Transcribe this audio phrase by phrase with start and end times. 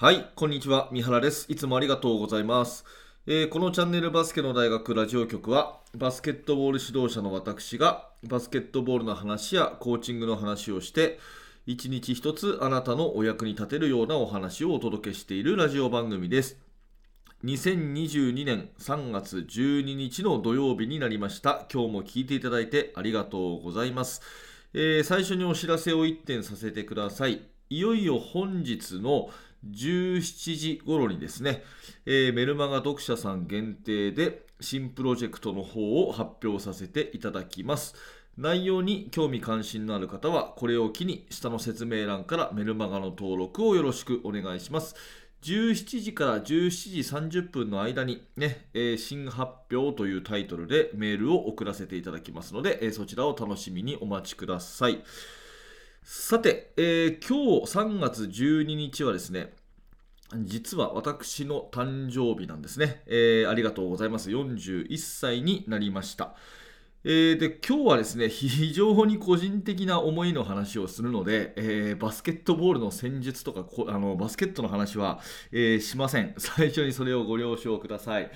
[0.00, 0.88] はい、こんにちは。
[0.92, 1.44] 三原です。
[1.52, 2.86] いつもありがとうございます。
[3.26, 11.18] えーこのチャンネルバスケの大学ラジオ局は、バスケットボール指導者の私が、バスケットボールの話やコーチングの話をして、
[11.66, 16.56] 一日一つあなたのお役に立てるようなお話をお届けしているラジオ番組です。
[17.44, 21.66] 2022年3月12日の土曜日になりました。
[21.70, 24.22] 今日も聞いていただいてありがとうございます。
[24.72, 27.42] えー最初にお知らせを1点させてください。
[27.72, 29.30] いよいよ本日の
[29.68, 31.62] 17時頃にですね、
[32.06, 37.94] えーメルマガ読者さん限定で新プロジェクトの方を発表させていただきます。
[38.36, 44.94] 内容に興味関心のある方はこれを機に下の説明欄からメルマガの登録をよろしくお願いします。
[45.42, 55.02] 17時から17時30分の間にね、えー新発表というタイトルでメールを送らせていただきますので、えーそちらを楽しみにお待ちください。
[56.02, 59.52] さて、えー今日3月12日はですね、
[60.36, 63.02] 実は私の誕生日なんですね。
[63.06, 64.30] えーありがとうございます。
[64.30, 66.34] 41歳になりました。
[67.02, 75.20] えーで今日はですね、非常に個人的な思いの話をするので、えーバスケットボールの戦術とかあのバスケットの話は、
[75.50, 76.34] えーしません。
[76.38, 78.30] 最初にそれをご了承ください。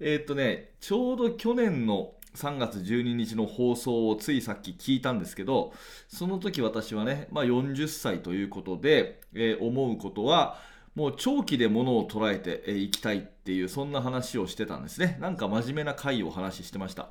[0.00, 5.72] えーっとね、ちょうど去年の3月12日の放送をついさっき聞いたんですけど、
[6.08, 10.58] その時私はね、まあ、40歳ということで、え思うことは、
[10.98, 15.16] もう長期で物を捉えてえーいきたいっていう、そんな話をしてたんですね。
[15.20, 17.10] なんか真面目な回をお話ししてました。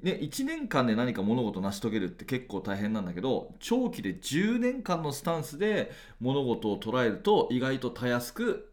[0.00, 8.69] ね、1年間で何か物事を成し遂げるって結構大変なんだけど長期で10年間のスタンスで物事を捉えると意外とたやすく、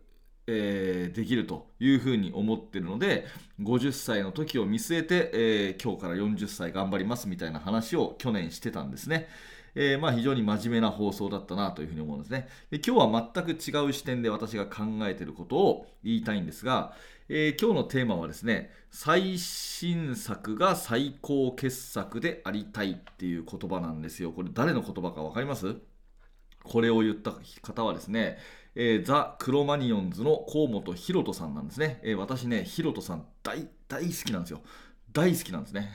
[0.47, 3.25] えーできるというふうに思ってるので
[3.61, 9.27] 50歳の時を見据えて、えー今日から40歳頑張りますみたいな話を去年してたんですね。
[9.79, 12.47] えーまあ、非常に真面目な放送だったなというふうに思うんですね。
[12.71, 16.93] で今日は全く違う視点で私が考えてることを言いたいんですが、
[17.29, 25.75] えー今日のテーマはですね最新作が最高傑作でありたいっていう言葉なんですよこれ誰の言葉か分かります？
[26.67, 28.37] これを言った方はですね、
[28.75, 34.61] えーザ・クロマニオンズの河本ひろとさんなんですね、えー私ねひろとさん大大好きなんですよ
[35.17, 35.91] 大好きなんですね。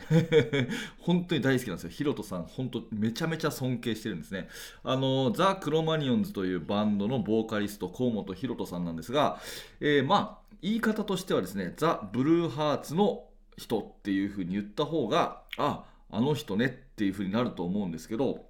[0.99, 1.91] 本当に大好きなんですよ。
[1.91, 4.49] ヒロトさん、本当めちゃめちゃ尊敬してるんですね。
[4.83, 9.39] あの、ザ・クロマニオンズというバンドのボーカリスト、河本ヒロトさんなんですが、
[9.81, 18.47] えーまあ、言い方としてはですね、ザ・ブルーハーツの人っていう風に言った方が、あ、あの人ねっていう風になると思うんですけど、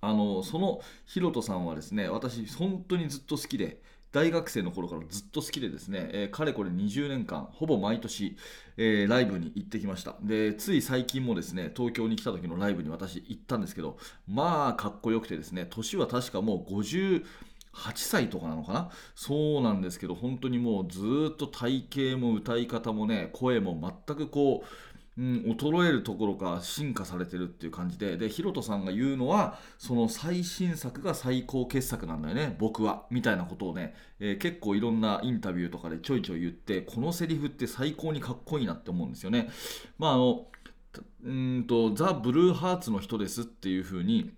[0.00, 3.80] あのそのヒロトさんはですね私本当にずっと好きで
[4.12, 8.36] 大学生の頃からずっと好きでですね、えーかれこれ20年間ほぼ毎年、
[8.78, 10.16] えーライブに行ってきました。
[10.22, 17.24] でつい最近もですね東京に来た時のライブに私行ったんですけどまあかっこよくてですね年は確かもう50
[17.74, 18.90] 8歳とかなのかな？
[19.14, 39.48] そうなんですけど本当にもうずっと体型も歌い方もね声も全くこううん、衰えるところか進化されてるっていう感じででヒロトさんが言うのはその最新作が最高傑作なんだよね僕はみたいなことをね、えー結構いろんなインタビューとかでちょいちょい言ってこのセリフって最高にかっこいいなって思うんですよね。
[39.98, 40.46] まああの
[41.24, 44.32] うんとザ・ブルーハーツの人ですっていう風に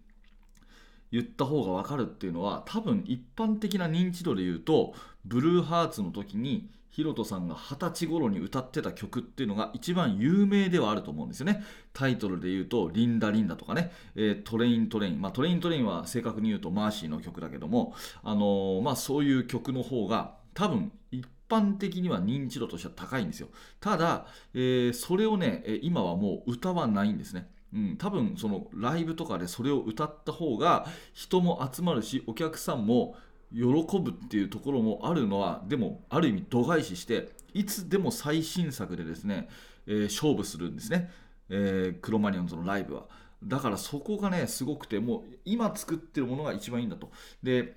[1.10, 11.62] 言った方が分かるっていうのは多分一般的な認知度で言うとブルーハーツの時にヒロトさんが二十歳頃に歌ってた曲っていうのが一番有名ではあると思うんですよね。
[11.92, 17.94] タイトルで言うと「リンダリンダ」とかね、えートレイントレイン」まあトレイントレインは正確に言うとマーシーの曲だけども、
[18.24, 23.48] あのーまあ、そういう曲の方が多分一般的には認知度としては高いんですよ。
[23.80, 27.48] ただ、えーそれをね今はもう歌わないんですね。
[27.72, 33.16] うん、多分そのライブとかでそれを歌った方が人も集まるしお客さんも
[33.52, 33.62] 喜
[34.00, 39.48] ぶっていうところもあるのはでもある意味度外視していつでも最新作でですね、
[39.86, 41.10] えー勝負するんですね、
[41.48, 43.06] えークロマニオンズのライブは。
[43.42, 47.10] だからそこがねすごくてもう今作ってるものが一番いいんだと。
[47.42, 47.76] で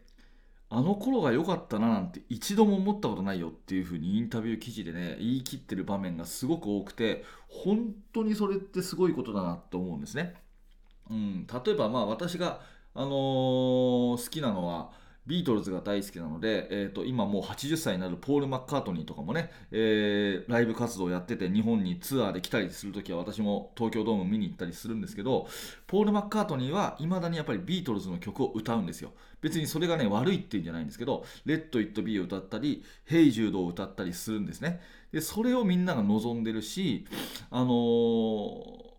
[0.74, 10.34] あの頃が良かったななんて一度も思ったことないよっていうふうにインタビュー記事でね言い切ってる場面がすごく多くて本当にそれってすごいことだなと思うんですね。
[11.10, 12.62] うん、例えばまあ私が、
[12.94, 13.12] あのー
[14.24, 14.92] 好きなのは
[15.28, 25.48] ビートルズが大好きなので、えー、と今もう80歳になるポール・マッカートニーとかもね、えーライブ活動をやってて日本にツアーで来たりするときは私も東京ドーム見に行ったりするんですけど
[25.88, 29.12] ポール・マッカートニーはいまだにやっぱりビートルズの曲を歌うんですよ。
[29.42, 34.82] 別にそれがね悪いっていうんじゃないんですけど「レット・イット・ビー」を歌ったり「ヘイ・ジュード」を歌ったりするんですね。
[35.12, 37.06] でそれをみんなが望んでるし
[37.50, 38.92] あのー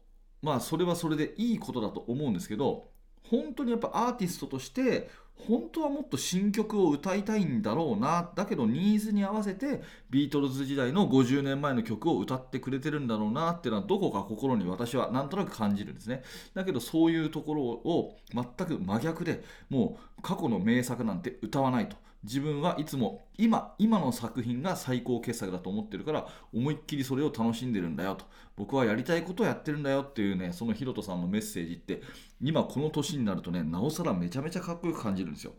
[0.43, 2.91] まあそれはそれでいいことだと思うんですけど
[3.31, 5.09] 本当にやっぱアーティストとして
[5.47, 8.31] 本当はもっと新曲を歌いたいんだろうな。
[8.35, 16.23] だけどニーズに合わせてビートルズ時代の50年前の曲を歌ってくれてるんだろうなっていうのはどこか心に私はなんとなく感じるんですね。
[16.55, 21.97] だけどそういうところを全く真逆でもう過去の名作なんて歌わないと。
[22.25, 28.25] 自分はいつも今今の作品が最高傑作だと思ってるから思いっきりそれを楽しんでるんだよと
[28.57, 32.03] 僕はやりたいことをやってるんだよっていうねそのヒロトさんのメッセージって
[32.41, 35.53] 今この年になるとねなおさらめちゃめちゃかっこよく感じるんですよ。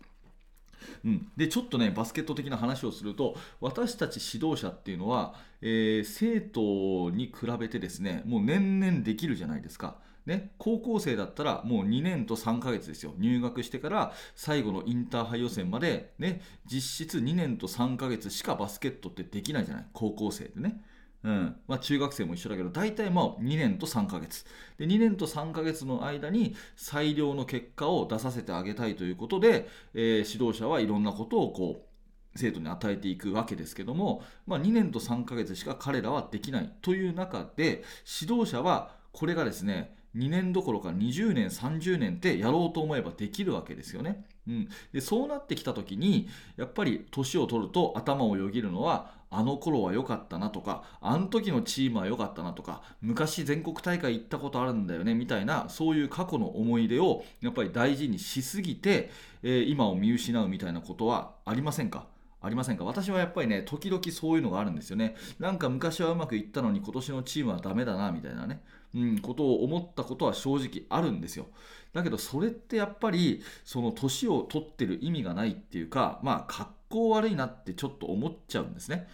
[1.06, 9.98] うん、でちょっとねバスケット的な話をすると私たち指導者っていうのは、えー、生徒に比べてですねもう年々できるじゃないですか。
[10.25, 13.14] ね、高校生だったらもう2年と3ヶ月ですよ。
[13.18, 19.86] 入学してから最後のインターハイ予選まで、ね、実質2年と3ヶ月しかバスケットってできないじゃない。
[19.94, 20.81] 高校生でね。
[21.24, 21.56] うん。
[21.68, 24.46] まあ、中学生も一緒だけど大体まあ2年と3ヶ月。
[24.78, 31.94] で2年と3ヶ月の間に最良の結果を出させてあげたいということで、えー、指導者はいろんなことをこう
[32.36, 37.84] 生徒に与えていくわけですけども、まあ、2年と3ヶ月しか彼らはできないという中で
[38.22, 44.25] 指導者はこれがですね2年どころか20年30年ってやろうと思えばできるわけですよね。
[44.48, 46.27] うん、でそうなってきた時に
[46.57, 59.12] やっぱり年を取ると頭をよぎるのはあの頃は良かったなとかあの時のチームは良かったなとか昔全国大会行ったことあるんだよねみたいなそういう過去の思い出をやっぱり大事にしすぎて、
[59.42, 62.06] えー、今を見失うみたいなことはありませんか？
[62.42, 62.83] ありませんか？
[62.83, 65.16] 私はやっぱりね時々そういうのがあるんですよね。
[65.39, 68.62] なんか昔はうまくいったのに今年のチームはダメだなみたいなね。
[68.95, 71.48] うん、ことを思ったことは正直あるんですよ。
[71.94, 79.07] だけどそれってやっぱりその年を取ってる意味がないっていうかまあ格好悪いなってちょっと思っちゃうんですね。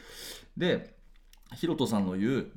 [0.58, 0.96] で
[1.56, 2.52] ヒロトさんの言う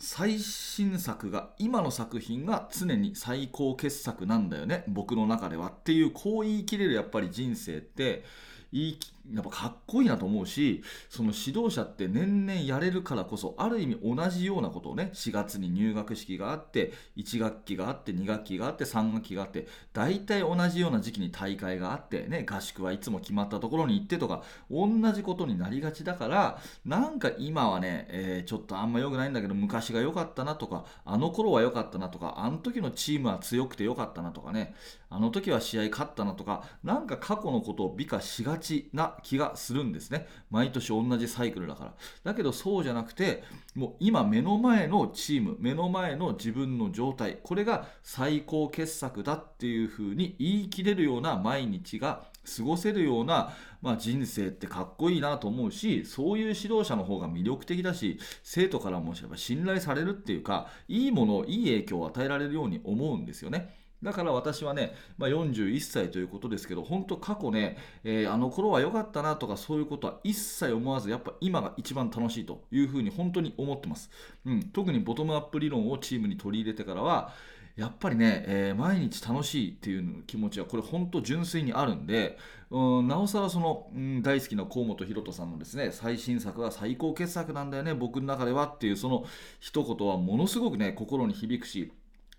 [0.00, 8.24] 最新作が今の作品が常に最高傑作なんだよね僕の中ではっていうこう言い切れるやっぱり人生って
[8.72, 8.98] いい
[9.32, 34.74] やっぱかっこいいなと思うしその指導者って年々やれるからこそある意味同じようなことをね4月に入学式があって1学期があって2学期があって3学期があって大体同じような時期に大会があってね合宿はいつも決まったところに行ってとか同じことになりがちだからなんか今はね、えー、ちょっとあんま良くないんだけど昔が良かったなとかあの頃は良かったなとかあの時のチームは強くて良かったなとかね
[35.08, 41.94] あの時は試合勝ったなとかなんか過去のことを美化しがちな気がするんですね毎年同じサイクルだから
[42.24, 43.44] だけどそうじゃなくて
[43.74, 52.24] もう今目の前のチーム目の前の自分の状態これが最高傑作だっていうふうに言い切れるような毎日が
[52.56, 63.83] 過ごせるような、まあ、人生ってかっこいいなと思うしそういう指導者の方が魅力的だし生徒からも信頼されるっていうかいいものいい影響を与えられるように思うんですよね。
[64.04, 74.10] だから私はね、まあ、41歳ということですけど、本当過去ね、えー、あの頃は良かったなとかそういうことは一切思わず、やっぱ今が一番楽しいというふうに本当に思ってます。
[74.44, 77.32] うん、特にボトムアップ理論をチームに取り入れてからは、
[77.76, 82.38] やっぱりね、えー、毎日楽しいっていう気持ちはこれ本当純粋にあるんで、
[82.70, 89.24] うん、なおさらその、うん、大好きな河本大翔さんのですね最新作は最高傑作なんだよね僕の中ではっていうその
[89.58, 91.92] 一言はものすごくね心に響くし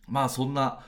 [0.07, 0.85] まあそんな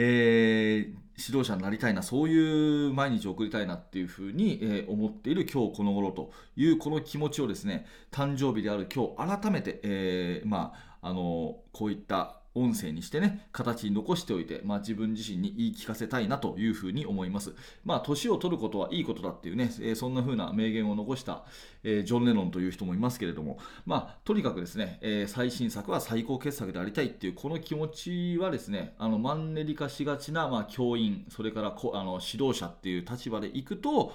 [0.00, 0.84] ー、
[1.18, 17.54] 指導者になりたいなそういう毎日を送りたいなっていうふうに、えー、思っている今日この頃というこの気持ちをですね誕生日である今日改めて、えー、まああのこういった音声にしてね、形に残しておいて、まあ、自分自身に言い聞かせたいなというふうに思います。
[17.84, 21.44] まあ、年を取ることはいいことだっていうね、えー、そんな風な名言を残した、
[21.82, 34.12] えー、ジョン・レノンという人もいますけれども、まあ、とにかくですね、えー、最新作は最高傑作でありたいっていう、この気持ちはですね、あのマンネリ化しがちな、まあ、教員、それからこあの指導者っていう立場でいくと、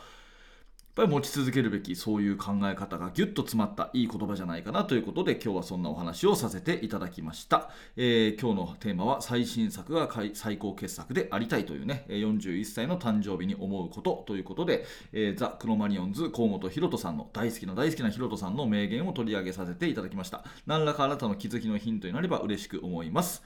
[0.93, 20.43] っぱり持ち続けるべきそういう考え方がぎゅっと詰まったいい言葉じゃないかなということで今日はそんなお話をさせていただきました、えー、今日のテーマは最新作が最高傑作でありたいというね41歳の誕生日に思うことということで、えー、ザ・クロマニオンズ河本ロ人さんの大好きな大好きなロ人さんの名言を取り上げさせていただきました。
[20.67, 23.41] 何らかあなたの気づきのヒントになれば嬉しく思います。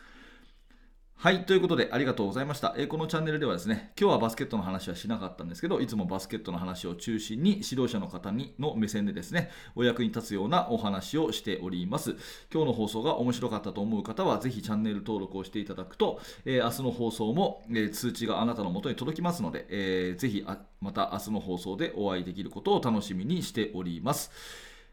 [1.19, 12.11] はい、ということでありがとうございました、えー、このチャンネルではですね、今日はバスケットの話はしなかったんですけど、いつもバスケットの話を中心に指導者の方にの目線でですね、お役に立つようなお話をしております。
[12.53, 20.45] 今日の放送が面白かったと思う方は、ぜひチャンネル登録をしていただくと、えー、明日の放送も、えー、通知があなたの元に届きますので、えー、ぜひ
[20.81, 24.29] また明日の放送でお会いできることを楽しみにしております。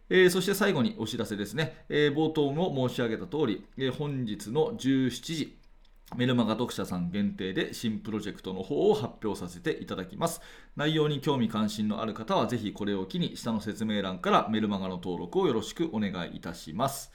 [0.08, 5.58] えー、そして最後にお知らせですね、えー、冒頭も申し上げた通り、えー、本日の17時、
[6.16, 10.40] メルマガ読者さん限定で新プロジェクトの方を発表させていただきます。
[10.76, 17.12] 内容に興味関心のある方はぜひこれを機に下の説明欄からメルマガの登録をよろしくお願いいたします。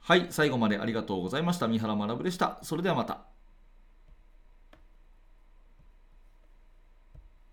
[0.00, 1.68] はい最後までありがとうございました。
[1.68, 2.58] 三原学でした。
[2.62, 3.31] それではまた。